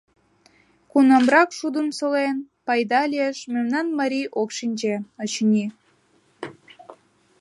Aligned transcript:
Кунамрак 0.91 1.49
шудым 1.57 1.87
солен, 1.97 2.37
пайда 2.65 3.01
лиеш— 3.11 3.37
мемнан 3.53 3.87
марий 3.99 4.27
ок 4.41 4.49
шинче, 4.57 4.95
очыни. 5.21 5.65